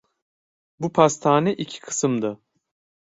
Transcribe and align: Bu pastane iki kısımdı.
Bu 0.79 0.91
pastane 0.93 1.53
iki 1.53 1.81
kısımdı. 1.81 2.39